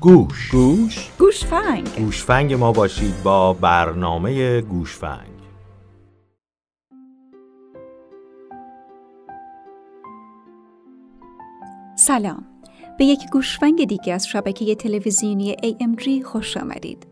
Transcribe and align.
گوش. 0.00 0.50
گوش. 0.50 1.10
گوشفنگ. 1.18 1.88
گوشفنگ 1.98 2.54
ما 2.54 2.72
باشید 2.72 3.22
با 3.22 3.52
برنامه 3.52 4.60
گوشفنگ. 4.60 5.38
سلام. 11.96 12.46
به 12.98 13.04
یک 13.04 13.20
گوشفنگ 13.32 13.84
دیگه 13.84 14.12
از 14.14 14.26
شبکه 14.26 14.74
تلویزیونی 14.74 15.56
AMG 15.62 16.24
خوش 16.24 16.56
آمدید. 16.56 17.06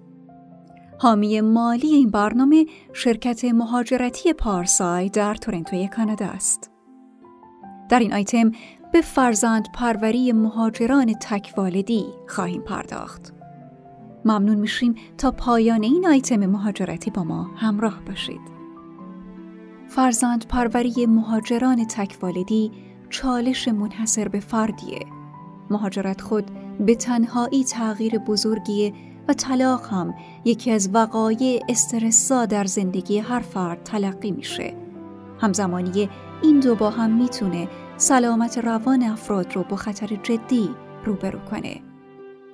حامی 0.98 1.40
مالی 1.40 1.94
این 1.94 2.10
برنامه 2.10 2.66
شرکت 2.92 3.44
مهاجرتی 3.44 4.32
پارسای 4.32 5.08
در 5.08 5.34
تورنتوی 5.34 5.88
کانادا 5.88 6.26
است. 6.26 6.70
در 7.88 7.98
این 7.98 8.14
آیتم 8.14 8.52
به 8.96 9.02
فرزند 9.02 9.68
پروری 9.72 10.32
مهاجران 10.32 11.14
تکوالدی 11.14 12.04
خواهیم 12.28 12.62
پرداخت. 12.62 13.32
ممنون 14.24 14.56
میشیم 14.56 14.94
تا 15.18 15.30
پایان 15.30 15.82
این 15.82 16.06
آیتم 16.06 16.46
مهاجرتی 16.46 17.10
با 17.10 17.24
ما 17.24 17.50
همراه 17.56 18.00
باشید. 18.06 18.40
فرزند 19.88 20.46
پروری 20.46 21.06
مهاجران 21.06 21.86
تکوالدی 21.86 22.72
چالش 23.10 23.68
منحصر 23.68 24.28
به 24.28 24.40
فردیه. 24.40 25.06
مهاجرت 25.70 26.20
خود 26.20 26.50
به 26.80 26.94
تنهایی 26.94 27.64
تغییر 27.64 28.18
بزرگیه 28.18 28.92
و 29.28 29.32
طلاق 29.32 29.86
هم 29.86 30.14
یکی 30.44 30.70
از 30.70 30.90
وقایع 30.92 31.62
استرسا 31.68 32.46
در 32.46 32.64
زندگی 32.64 33.18
هر 33.18 33.40
فرد 33.40 33.82
تلقی 33.82 34.30
میشه. 34.30 34.74
همزمانی 35.40 36.08
این 36.42 36.60
دو 36.60 36.74
با 36.74 36.90
هم 36.90 37.10
می‌تونه 37.18 37.68
سلامت 37.98 38.58
روان 38.58 39.02
افراد 39.02 39.56
رو 39.56 39.62
با 39.62 39.76
خطر 39.76 40.06
جدی 40.22 40.70
روبرو 41.04 41.38
کنه. 41.38 41.80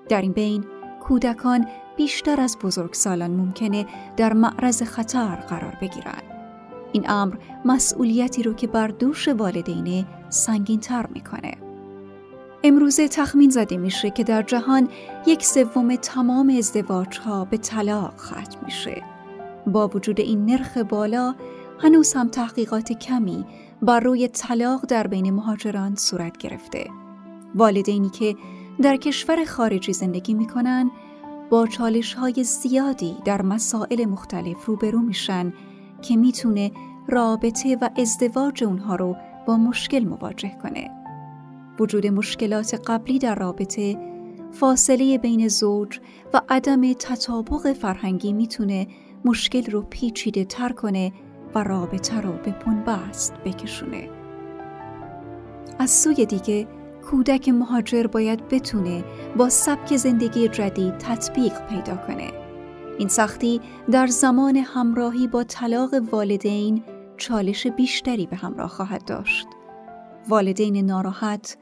در 0.08 0.22
این 0.22 0.32
بین 0.32 0.64
کودکان 1.00 1.66
بیشتر 1.96 2.40
از 2.40 2.58
بزرگسالان 2.62 3.30
ممکنه 3.30 3.86
در 4.16 4.32
معرض 4.32 4.82
خطر 4.82 5.36
قرار 5.36 5.78
بگیرن. 5.80 6.22
این 6.92 7.10
امر 7.10 7.34
مسئولیتی 7.64 8.42
رو 8.42 8.54
که 8.54 8.66
بر 8.66 8.88
دوش 8.88 9.28
والدینه 9.28 10.04
سنگین 10.28 10.80
تر 10.80 11.06
می‌کنه. 11.06 11.54
امروزه 12.64 13.08
تخمین 13.08 13.50
زده 13.50 13.76
میشه 13.76 14.10
که 14.10 14.24
در 14.24 14.42
جهان 14.42 14.88
یک 15.26 15.44
سوم 15.44 15.96
تمام 15.96 16.54
ازدواج 16.58 17.18
ها 17.18 17.44
به 17.44 17.56
طلاق 17.56 18.14
ختم 18.16 18.58
میشه. 18.64 19.02
با 19.66 19.88
وجود 19.88 20.20
این 20.20 20.46
نرخ 20.46 20.76
بالا 20.76 21.34
هنوز 21.78 22.12
هم 22.12 22.28
تحقیقات 22.28 22.92
کمی 22.92 23.44
بر 23.82 24.00
روی 24.00 24.28
طلاق 24.28 24.86
در 24.86 25.06
بین 25.06 25.30
مهاجران 25.30 25.94
صورت 25.94 26.36
گرفته. 26.36 26.90
والدینی 27.54 28.08
که 28.08 28.36
در 28.82 28.96
کشور 28.96 29.44
خارجی 29.44 29.92
زندگی 29.92 30.34
می‌کنن 30.34 30.90
با 31.50 31.66
چالش 31.66 32.14
های 32.14 32.44
زیادی 32.44 33.16
در 33.24 33.42
مسائل 33.42 34.04
مختلف 34.04 34.64
روبرو 34.66 34.98
میشن 35.00 35.52
که 36.02 36.16
می‌تونه 36.16 36.70
رابطه 37.08 37.78
و 37.80 37.88
ازدواج 37.96 38.64
اونها 38.64 38.96
رو 38.96 39.16
با 39.46 39.56
مشکل 39.56 40.04
مواجه 40.04 40.58
کنه. 40.62 40.90
وجود 41.80 42.06
مشکلات 42.06 42.80
قبلی 42.86 43.18
در 43.18 43.34
رابطه، 43.34 43.98
فاصله 44.50 45.18
بین 45.18 45.48
زوج 45.48 46.00
و 46.34 46.40
عدم 46.48 46.92
تطابق 46.92 47.72
فرهنگی 47.72 48.32
می‌تونه 48.32 48.86
مشکل 49.24 49.70
رو 49.70 49.82
پیچیده 49.82 50.44
تر 50.44 50.72
کنه 50.72 51.12
و 51.54 51.62
رابطه 51.62 52.20
رو 52.20 52.32
به 52.32 52.54
بست 52.86 53.34
بکشونه. 53.44 54.08
از 55.78 55.90
سوی 55.90 56.26
دیگه 56.26 56.66
کودک 57.10 57.48
مهاجر 57.48 58.06
باید 58.06 58.48
بتونه 58.48 59.04
با 59.36 59.48
سبک 59.48 59.96
زندگی 59.96 60.48
جدید 60.48 60.98
تطبیق 60.98 61.66
پیدا 61.66 61.96
کنه. 61.96 62.32
این 62.98 63.08
سختی 63.08 63.60
در 63.90 64.06
زمان 64.06 64.56
همراهی 64.56 65.26
با 65.26 65.44
طلاق 65.44 65.90
والدین 66.12 66.82
چالش 67.16 67.66
بیشتری 67.66 68.26
به 68.26 68.36
همراه 68.36 68.68
خواهد 68.68 69.04
داشت. 69.04 69.46
والدین 70.28 70.86
ناراحت، 70.86 71.56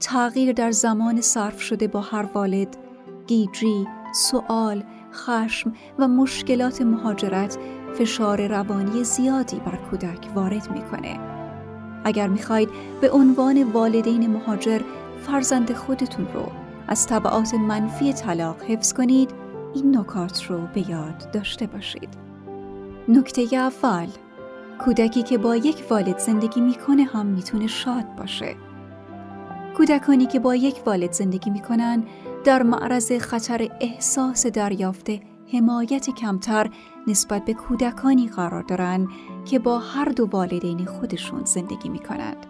تغییر 0.00 0.52
در 0.52 0.70
زمان 0.70 1.20
صرف 1.20 1.60
شده 1.62 1.88
با 1.88 2.00
هر 2.00 2.28
والد، 2.34 2.76
گیجی، 3.26 3.86
سوال، 4.14 4.84
خشم 5.12 5.72
و 5.98 6.08
مشکلات 6.08 6.82
مهاجرت 6.82 7.58
فشار 7.98 8.46
روانی 8.46 9.04
زیادی 9.04 9.56
بر 9.56 9.76
کودک 9.76 10.28
وارد 10.34 10.70
می‌کنه. 10.70 11.18
اگر 12.04 12.28
می‌خواید 12.28 12.68
به 13.00 13.10
عنوان 13.10 13.62
والدین 13.62 14.30
مهاجر 14.30 14.80
فرزند 15.26 15.72
خودتون 15.72 16.26
رو 16.34 16.52
از 16.88 17.06
طبعات 17.06 17.54
منفی 17.54 18.12
طلاق 18.12 18.62
حفظ 18.62 18.92
کنید 18.92 19.30
این 19.74 19.96
نکات 19.96 20.44
رو 20.44 20.58
به 20.74 20.90
یاد 20.90 21.30
داشته 21.32 21.66
باشید. 21.66 22.08
نکته 23.08 23.48
اول 23.52 24.06
کودکی 24.78 25.22
که 25.22 25.38
با 25.38 25.56
یک 25.56 25.84
والد 25.90 26.18
زندگی 26.18 26.60
می‌کنه 26.60 27.04
هم 27.04 27.26
می‌تونه 27.26 27.66
شاد 27.66 28.14
باشه. 28.18 28.54
کودکانی 29.76 30.26
که 30.26 30.38
با 30.38 30.54
یک 30.54 30.82
والد 30.86 31.12
زندگی 31.12 31.50
می‌کنن 31.50 32.04
در 32.44 32.62
معرض 32.62 33.12
خطر 33.12 33.68
احساس 33.80 34.46
دریافته 34.46 35.20
حمایت 35.52 36.10
کمتر 36.10 36.70
نسبت 37.06 37.44
به 37.44 37.54
کودکانی 37.54 38.28
قرار 38.28 38.62
دارند 38.62 39.08
که 39.44 39.58
با 39.58 39.78
هر 39.78 40.08
دو 40.08 40.28
والدین 40.32 40.86
خودشون 40.86 41.44
زندگی 41.44 41.88
می 41.88 41.98
کنند. 41.98 42.46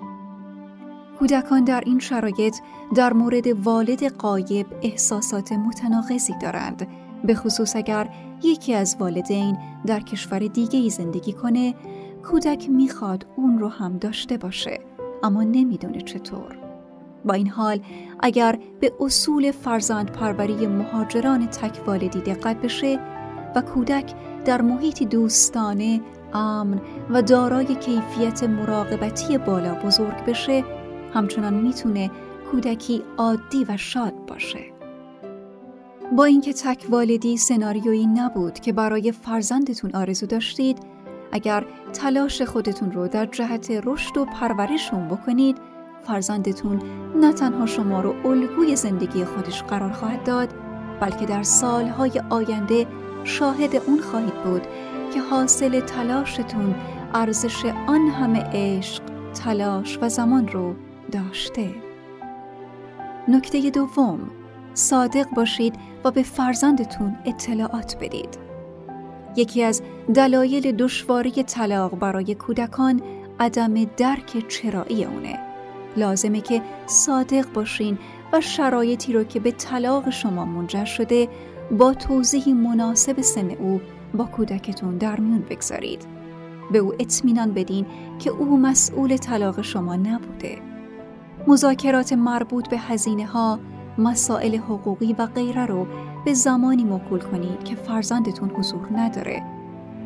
کودکان 1.18 1.64
در 1.64 1.82
این 1.86 1.98
شرایط 1.98 2.56
در 2.94 3.12
مورد 3.12 3.46
والد 3.46 4.04
قایب 4.04 4.66
احساسات 4.82 5.52
متناقضی 5.52 6.34
دارند 6.42 6.88
به 7.24 7.34
خصوص 7.34 7.76
اگر 7.76 8.08
یکی 8.42 8.74
از 8.74 8.96
والدین 9.00 9.58
در 9.86 10.00
کشور 10.00 10.38
دیگه 10.38 10.78
ای 10.78 10.90
زندگی 10.90 11.32
کنه 11.32 11.74
کودک 12.24 12.70
می‌خواد 12.70 13.26
اون 13.36 13.58
رو 13.58 13.68
هم 13.68 13.98
داشته 13.98 14.36
باشه 14.36 14.80
اما 15.22 15.42
نمی‌دونه 15.42 16.00
چطور 16.00 16.58
با 17.24 17.34
این 17.34 17.48
حال 17.48 17.80
اگر 18.20 18.58
به 18.80 18.92
اصول 19.00 19.50
فرزند 19.50 20.12
پروری 20.12 20.66
مهاجران 20.66 21.46
تک 21.46 21.80
والدی 21.86 22.20
دقت 22.20 22.60
بشه 22.60 23.00
و 23.56 23.60
کودک 23.60 24.14
در 24.46 24.62
محیطی 24.62 25.06
دوستانه، 25.06 26.00
امن 26.34 26.80
و 27.10 27.22
دارای 27.22 27.74
کیفیت 27.74 28.44
مراقبتی 28.44 29.38
بالا 29.38 29.74
بزرگ 29.74 30.24
بشه 30.24 30.64
همچنان 31.14 31.54
می‌تونه 31.54 32.10
کودکی 32.50 33.02
عادی 33.16 33.64
و 33.68 33.76
شاد 33.76 34.14
باشه. 34.26 34.58
با 36.16 36.24
اینکه 36.24 36.52
تک 36.52 36.86
والدی 36.90 37.36
سناریویی 37.36 38.06
نبود 38.06 38.60
که 38.60 38.72
برای 38.72 39.12
فرزندتون 39.12 39.90
آرزو 39.94 40.26
داشتید، 40.26 40.78
اگر 41.32 41.64
تلاش 41.92 42.42
خودتون 42.42 42.92
رو 42.92 43.08
در 43.08 43.26
جهت 43.26 43.70
رشد 43.84 44.16
و 44.16 44.24
پرورشون 44.24 45.08
بکنید، 45.08 45.56
فرزندتون 46.06 46.82
نه 47.16 47.32
تنها 47.32 47.66
شما 47.66 48.00
رو 48.00 48.14
الگوی 48.24 48.76
زندگی 48.76 49.24
خودش 49.24 49.62
قرار 49.62 49.92
خواهد 49.92 50.24
داد 50.24 50.48
بلکه 51.00 51.26
در 51.26 51.42
سالهای 51.42 52.22
آینده 52.30 52.86
شاهد 53.26 53.76
اون 53.76 54.00
خواهید 54.00 54.34
بود 54.34 54.62
که 55.14 55.20
حاصل 55.20 55.80
تلاشتون 55.80 56.74
ارزش 57.14 57.64
آن 57.86 58.08
همه 58.08 58.44
عشق، 58.52 59.02
تلاش 59.44 59.98
و 60.02 60.08
زمان 60.08 60.48
رو 60.48 60.74
داشته. 61.12 61.70
نکته 63.28 63.70
دوم 63.70 64.30
صادق 64.74 65.26
باشید 65.30 65.74
و 66.04 66.10
به 66.10 66.22
فرزندتون 66.22 67.16
اطلاعات 67.24 67.96
بدید. 68.00 68.38
یکی 69.36 69.62
از 69.62 69.82
دلایل 70.14 70.72
دشواری 70.72 71.30
طلاق 71.30 71.98
برای 71.98 72.34
کودکان 72.34 73.02
عدم 73.40 73.84
درک 73.84 74.48
چرایی 74.48 75.04
اونه. 75.04 75.38
لازمه 75.96 76.40
که 76.40 76.62
صادق 76.86 77.52
باشین 77.52 77.98
و 78.32 78.40
شرایطی 78.40 79.12
رو 79.12 79.24
که 79.24 79.40
به 79.40 79.50
طلاق 79.50 80.10
شما 80.10 80.44
منجر 80.44 80.84
شده 80.84 81.28
با 81.70 81.94
توضیحی 81.94 82.52
مناسب 82.52 83.20
سن 83.20 83.50
او 83.50 83.80
با 84.14 84.24
کودکتون 84.24 84.96
در 84.96 85.20
میون 85.20 85.44
بگذارید. 85.50 86.06
به 86.72 86.78
او 86.78 86.92
اطمینان 86.98 87.52
بدین 87.52 87.86
که 88.18 88.30
او 88.30 88.58
مسئول 88.58 89.16
طلاق 89.16 89.62
شما 89.62 89.96
نبوده. 89.96 90.58
مذاکرات 91.46 92.12
مربوط 92.12 92.68
به 92.68 92.78
هزینه 92.78 93.26
ها، 93.26 93.58
مسائل 93.98 94.56
حقوقی 94.56 95.12
و 95.18 95.26
غیره 95.26 95.66
رو 95.66 95.86
به 96.24 96.34
زمانی 96.34 96.84
موکول 96.84 97.20
کنید 97.20 97.64
که 97.64 97.74
فرزندتون 97.74 98.50
حضور 98.50 98.88
نداره. 98.92 99.42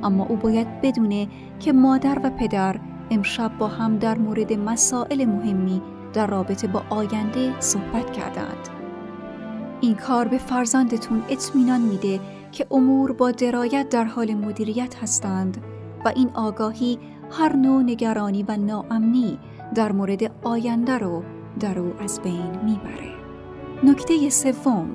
اما 0.03 0.27
او 0.27 0.37
باید 0.37 0.81
بدونه 0.81 1.29
که 1.61 1.73
مادر 1.73 2.21
و 2.25 2.31
پدر 2.31 2.81
امشب 3.11 3.59
با 3.59 3.67
هم 3.67 3.99
در 3.99 4.19
مورد 4.19 4.53
مسائل 4.53 5.25
مهمی 5.25 5.83
در 6.12 6.27
رابطه 6.27 6.67
با 6.67 6.83
آینده 6.91 7.61
صحبت 7.61 8.12
کردند. 8.12 8.80
این 9.81 9.94
کار 9.94 10.29
به 10.29 10.38
فرزندتون 10.38 11.23
اطمینان 11.29 11.81
میده 11.81 12.21
که 12.53 12.67
امور 12.71 13.12
با 13.12 13.31
درایت 13.31 13.88
در 13.88 14.05
حال 14.05 14.35
مدیریت 14.35 15.03
هستند 15.03 15.65
و 16.05 16.12
این 16.17 16.31
آگاهی 16.35 16.99
هر 17.31 17.56
نوع 17.56 17.82
نگرانی 17.82 18.43
و 18.43 18.56
ناامنی 18.56 19.38
در 19.75 19.93
مورد 19.93 20.31
آینده 20.43 20.99
رو 20.99 21.23
در 21.61 21.79
او 21.79 21.93
از 22.00 22.21
بین 22.23 22.50
می‌بره. 22.65 23.11
نکته 23.85 24.31
سوم 24.31 24.88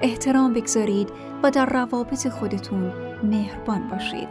احترام 0.00 0.52
بگذارید 0.52 1.08
و 1.42 1.50
در 1.50 1.66
روابط 1.66 2.28
خودتون 2.28 2.92
مهربان 3.22 3.88
باشید. 3.88 4.28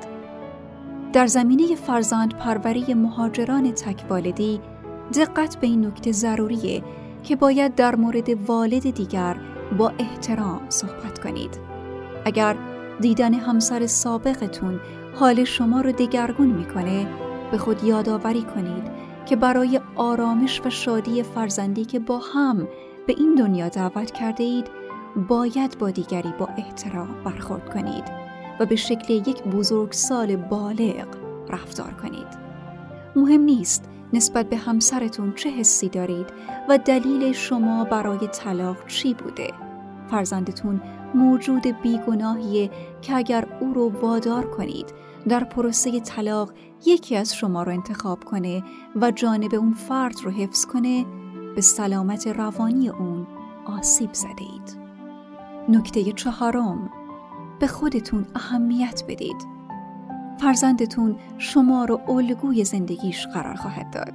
در 1.13 1.27
زمینه 1.27 1.75
فرزند 1.75 2.33
پروری 2.37 2.93
مهاجران 2.93 3.71
تکوالدی 3.71 4.61
دقت 5.15 5.55
به 5.55 5.67
این 5.67 5.85
نکته 5.85 6.11
ضروریه 6.11 6.83
که 7.23 7.35
باید 7.35 7.75
در 7.75 7.95
مورد 7.95 8.49
والد 8.49 8.89
دیگر 8.89 9.52
با 9.77 9.91
احترام 9.99 10.61
صحبت 10.69 11.19
کنید. 11.19 11.59
اگر 12.25 12.55
دیدن 12.99 13.33
همسر 13.33 13.87
سابقتون 13.87 14.79
حال 15.15 15.43
شما 15.43 15.81
رو 15.81 15.91
دگرگون 15.91 16.47
می‌کنه 16.47 17.07
به 17.51 17.57
خود 17.57 17.83
یادآوری 17.83 18.41
کنید 18.41 18.91
که 19.25 19.35
برای 19.35 19.79
آرامش 19.95 20.61
و 20.65 20.69
شادی 20.69 21.23
فرزندی 21.23 21.85
که 21.85 21.99
با 21.99 22.17
هم 22.33 22.67
به 23.07 23.15
این 23.17 23.35
دنیا 23.35 23.69
دعوت 23.69 24.11
کرده 24.11 24.43
اید 24.43 24.67
باید 25.27 25.77
با 25.79 25.89
دیگری 25.89 26.33
با 26.39 26.49
احترام 26.57 27.23
برخورد 27.25 27.73
کنید 27.73 28.03
و 28.59 28.65
به 28.65 28.75
شکل 28.75 29.13
یک 29.13 29.43
بزرگسال 29.43 30.35
بالغ 30.35 31.07
رفتار 31.49 31.93
کنید. 31.93 32.27
مهم 33.15 33.41
نیست 33.41 33.89
نسبت 34.13 34.49
به 34.49 34.57
همسرتون 34.57 35.33
چه 35.33 35.49
حسی 35.49 35.89
دارید 35.89 36.27
و 36.69 36.77
دلیل 36.77 37.31
شما 37.31 37.83
برای 37.83 38.27
طلاق 38.27 38.87
چی 38.87 39.13
بوده 39.13 39.53
فرزندتون 40.07 40.81
موجود 41.15 41.67
بیگناهیه 41.81 42.69
که 43.01 43.15
اگر 43.15 43.47
او 43.59 43.73
رو 43.73 43.89
وادار 43.89 44.49
کنید 44.49 44.93
در 45.27 45.43
پروسه 45.43 45.99
طلاق 45.99 46.53
یکی 46.85 47.15
از 47.15 47.35
شما 47.35 47.63
رو 47.63 47.71
انتخاب 47.71 48.23
کنه 48.23 48.63
و 48.95 49.11
جانب 49.11 49.55
اون 49.55 49.73
فرد 49.73 50.15
رو 50.23 50.31
حفظ 50.31 50.65
کنه 50.65 51.05
به 51.55 51.61
سلامت 51.61 52.27
روانی 52.27 52.89
اون 52.89 53.27
آسیب 53.65 54.13
زده 54.13 54.43
اید. 54.53 54.77
نکته 55.69 56.11
چهارم 56.11 56.89
به 57.59 57.67
خودتون 57.67 58.25
اهمیت 58.35 59.03
بدید. 59.07 59.52
فرزندتون 60.37 61.15
شما 61.37 61.85
رو 61.85 62.01
الگوی 62.07 62.63
زندگیش 62.63 63.27
قرار 63.27 63.55
خواهد 63.55 63.89
داد. 63.91 64.13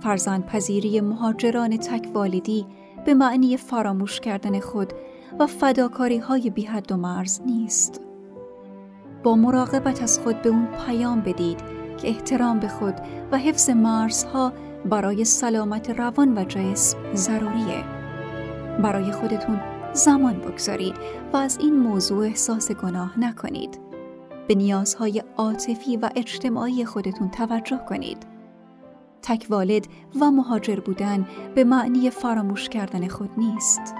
فرزند 0.00 0.46
پذیری 0.46 1.00
مهاجران 1.00 1.76
تک 1.76 2.08
والدی 2.14 2.66
به 3.04 3.14
معنی 3.14 3.56
فراموش 3.56 4.20
کردن 4.20 4.60
خود 4.60 4.92
و 5.38 5.46
فداکاری 5.46 6.18
های 6.18 6.50
بی 6.50 6.62
حد 6.62 6.92
و 6.92 6.96
مرز 6.96 7.40
نیست. 7.46 8.00
با 9.22 9.36
مراقبت 9.36 10.02
از 10.02 10.18
خود 10.18 10.42
به 10.42 10.48
اون 10.48 10.68
پیام 10.86 11.20
بدید 11.20 11.60
که 11.96 12.08
احترام 12.08 12.58
به 12.58 12.68
خود 12.68 12.94
و 13.32 13.38
حفظ 13.38 13.70
مرزها 13.70 14.52
برای 14.90 15.24
سلامت 15.24 15.90
روان 15.90 16.38
و 16.38 16.44
جسم 16.44 16.98
ضروریه. 17.14 17.84
برای 18.82 19.12
خودتون 19.12 19.60
زمان 19.92 20.34
بگذارید 20.34 20.94
و 21.32 21.36
از 21.36 21.58
این 21.58 21.76
موضوع 21.76 22.24
احساس 22.24 22.72
گناه 22.72 23.20
نکنید. 23.20 23.78
به 24.48 24.54
نیازهای 24.54 25.22
عاطفی 25.36 25.96
و 25.96 26.10
اجتماعی 26.16 26.84
خودتون 26.84 27.30
توجه 27.30 27.80
کنید. 27.88 28.26
تک 29.22 29.46
والد 29.50 29.86
و 30.20 30.30
مهاجر 30.30 30.80
بودن 30.80 31.26
به 31.54 31.64
معنی 31.64 32.10
فراموش 32.10 32.68
کردن 32.68 33.08
خود 33.08 33.30
نیست. 33.36 33.94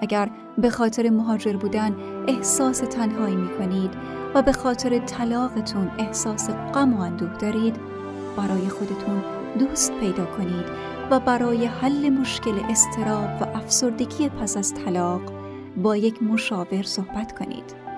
اگر 0.00 0.30
به 0.58 0.70
خاطر 0.70 1.10
مهاجر 1.10 1.56
بودن 1.56 1.96
احساس 2.28 2.78
تنهایی 2.78 3.36
می 3.36 3.48
کنید 3.58 3.90
و 4.34 4.42
به 4.42 4.52
خاطر 4.52 4.98
طلاقتون 4.98 5.90
احساس 5.98 6.50
غم 6.50 6.94
و 6.94 7.00
اندوه 7.00 7.36
دارید 7.36 7.76
برای 8.36 8.68
خودتون 8.68 9.22
دوست 9.58 9.92
پیدا 9.92 10.26
کنید 10.26 10.66
و 11.10 11.20
برای 11.20 11.66
حل 11.66 12.08
مشکل 12.08 12.54
استراب 12.68 13.30
و 13.40 13.56
افسردگی 13.56 14.28
پس 14.28 14.56
از 14.56 14.74
طلاق 14.74 15.20
با 15.76 15.96
یک 15.96 16.22
مشاور 16.22 16.82
صحبت 16.82 17.38
کنید. 17.38 17.91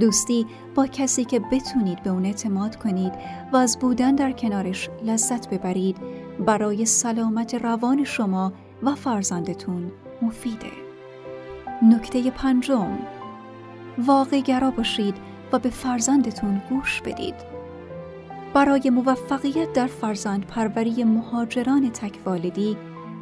دوستی 0.00 0.46
با 0.74 0.86
کسی 0.86 1.24
که 1.24 1.40
بتونید 1.40 2.02
به 2.02 2.10
اون 2.10 2.24
اعتماد 2.24 2.76
کنید 2.76 3.12
و 3.52 3.56
از 3.56 3.78
بودن 3.78 4.14
در 4.14 4.32
کنارش 4.32 4.90
لذت 5.04 5.50
ببرید 5.50 5.96
برای 6.46 6.84
سلامت 6.84 7.54
روان 7.54 8.04
شما 8.04 8.52
و 8.82 8.94
فرزندتون 8.94 9.92
مفیده. 10.22 10.70
نکته 11.82 12.30
پنجم 12.30 12.98
واقع 14.06 14.40
گرا 14.40 14.70
باشید 14.70 15.14
و 15.52 15.58
به 15.58 15.70
فرزندتون 15.70 16.62
گوش 16.70 17.02
بدید. 17.02 17.34
برای 18.54 18.90
موفقیت 18.90 19.72
در 19.72 19.86
فرزند 19.86 20.46
پروری 20.46 21.04
مهاجران 21.04 21.90
تکوالدی 21.90 22.76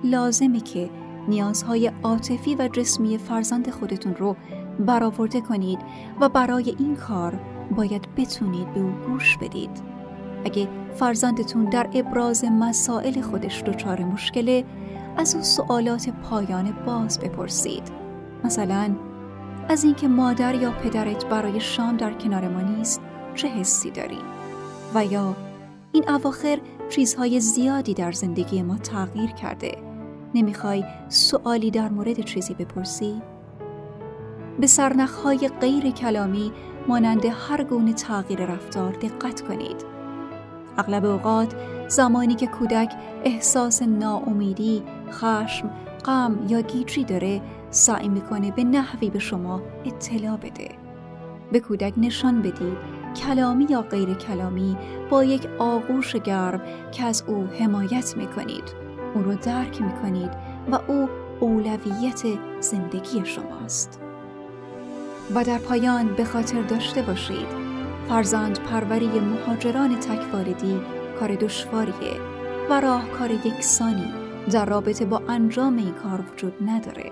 لازمه 0.05 0.61
که 0.61 0.91
نیازهای 1.29 1.93
عاطفی 2.03 2.55
و 2.55 2.69
جسمی 2.69 3.19
فرزند 3.19 3.71
خودتون 3.71 4.15
رو 4.15 4.37
برآورده 4.79 5.41
کنید 5.41 5.79
و 6.21 6.29
برای 6.29 6.77
این 6.79 6.97
کار 6.97 7.41
باید 7.77 8.09
بتونید 8.17 8.75
به 8.75 8.81
او 8.81 8.91
گوش 9.07 9.37
بدید. 9.37 9.71
اگه 10.45 10.69
فرزندتون 10.95 11.65
در 11.65 11.89
ابراز 11.95 12.45
مسائل 12.45 13.21
خودش 13.21 13.63
دچار 13.63 14.05
مشکله 14.05 14.65
از 15.17 15.35
او 15.35 15.43
سوالات 15.43 16.09
پایان 16.11 16.75
باز 16.87 17.21
بپرسید. 17.21 17.83
مثلا 18.45 18.91
از 19.69 19.85
اینکه 19.85 20.09
مادر 20.09 20.55
یا 20.55 20.71
پدرت 20.71 21.27
برای 21.27 21.61
شام 21.61 21.97
در 21.97 22.13
کنار 22.13 22.49
ما 22.49 22.61
نیست 22.61 23.01
چه 23.35 23.49
حسی 23.49 23.91
داری؟ 23.91 24.19
و 24.95 25.05
یا 25.05 25.37
این 25.93 26.11
اواخر 26.11 26.59
چیزهای 26.89 27.41
زیادی 27.41 27.95
در 27.95 28.13
زندگی 28.13 28.63
ما 28.63 28.77
تغییر 28.79 29.31
کرده 29.31 29.73
نمی‌خوای 30.35 30.85
سوالی 31.09 31.71
در 31.71 31.89
مورد 31.89 32.21
چیزی 32.21 32.55
بپرسی؟ 32.55 33.23
به 34.61 34.67
سرنخهای 34.67 35.51
غیر 35.61 35.91
کلامی 35.91 36.53
مانند 36.89 37.25
هر 37.25 37.65
گونه 37.65 37.93
تغییر 37.93 38.47
رفتار 38.47 38.93
دقت 38.93 39.41
کنید. 39.41 39.85
اغلب 40.79 41.05
اوقات 41.05 41.55
زمانی 41.89 42.35
که 42.35 42.47
کودک 42.47 42.93
احساس 43.25 43.83
ناامیدی، 43.83 44.83
خشم، 45.11 45.71
غم 46.05 46.39
یا 46.49 46.61
گیجی 46.61 47.05
داره 47.05 47.41
سعی 47.71 48.09
می‌کنه 48.09 48.51
به 48.51 48.65
نحوی 48.65 49.11
به 49.11 49.19
شما 49.19 49.63
اطلاع 49.85 50.37
بده. 50.37 50.69
به 51.53 51.61
کودک 51.61 51.95
نشان 51.97 52.43
بدید 52.43 52.97
کلامی 53.17 53.67
یا 53.71 53.83
غیر 53.83 54.15
کلامی 54.15 54.77
با 55.11 55.25
یک 55.25 55.49
آغوش 55.59 56.17
گرم 56.17 56.61
که 56.93 57.05
از 57.05 57.25
او 57.27 57.49
حمایت 57.59 58.17
می‌کنید. 58.17 58.75
او 59.15 59.23
رو 59.23 59.35
درک 59.35 59.83
می‌کنید 59.83 60.31
و 60.73 60.79
او 60.89 61.09
اولویت 61.41 62.23
زندگی 62.61 63.25
شماست. 63.25 64.01
و 65.35 65.45
در 65.45 65.59
پایان 65.59 66.15
به 66.15 66.25
خاطر 66.25 66.63
داشته 66.63 67.03
باشید. 67.03 67.47
فرزند 68.09 68.59
پروری 68.59 69.21
مهاجران 69.21 70.01
تکواردی 70.01 70.81
کار 71.21 71.35
دشواریه 71.35 72.21
و 72.71 72.81
راهکار 72.81 73.31
یکسانی 73.31 74.13
در 74.51 74.65
رابطه 74.65 75.05
با 75.05 75.23
انجام 75.29 75.77
این 75.77 75.93
کار 75.93 76.25
وجود 76.33 76.55
نداره. 76.67 77.11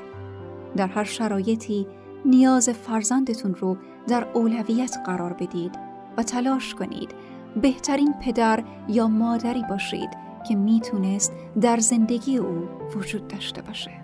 در 0.76 0.86
هر 0.86 1.04
شرایطی 1.04 1.86
نیاز 2.24 2.68
فرزندتون 2.68 3.54
رو 3.54 3.76
در 4.08 4.26
اولویت 4.34 4.96
قرار 5.06 5.32
بدید 5.32 5.78
و 6.16 6.22
تلاش 6.22 6.74
کنید 6.74 7.10
بهترین 7.62 8.14
پدر 8.22 8.64
یا 8.88 9.08
مادری 9.08 9.62
باشید 9.70 10.10
که 10.48 10.54
می‌تونست 10.54 11.32
در 11.60 11.78
زندگی 11.78 12.36
او 12.36 12.68
وجود 12.94 13.28
داشته 13.28 13.62
باشه. 13.62 14.03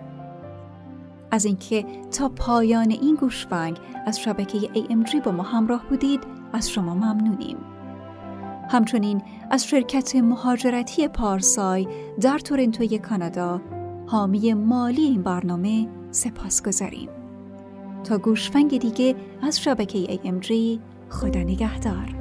از 1.31 1.45
اینکه 1.45 1.85
تا 2.11 2.29
پایان 2.29 2.91
این 2.91 3.15
گوشبنگ 3.15 3.77
از 4.05 4.19
شبکه 4.19 4.59
AMG 4.59 5.15
با 5.25 5.31
ما 5.31 5.43
همراه 5.43 5.85
بودید 5.89 6.23
از 6.53 6.69
شما 6.69 6.95
ممنونیم. 6.95 7.57
همچنین 8.69 9.21
از 9.51 9.67
شرکت 9.67 10.15
مهاجرتی 10.15 11.07
پارسای 11.07 11.87
در 12.21 12.39
تورنتوی 12.39 12.97
کانادا 12.97 13.61
حامی 14.07 14.53
مالی 14.53 15.01
این 15.03 15.23
برنامه 15.23 15.87
سپاس 16.11 16.63
گذاریم. 16.63 17.09
تا 18.03 18.17
گوشفنگ 18.17 18.79
دیگه 18.79 19.15
از 19.41 19.61
شبکه 19.61 20.05
AMG 20.05 20.79
خدا 21.09 21.39
نگهدار. 21.39 22.20